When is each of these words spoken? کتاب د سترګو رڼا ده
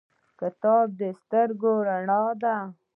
کتاب 0.39 0.87
د 0.99 1.01
سترګو 1.21 1.71
رڼا 1.87 2.21
ده 2.41 2.55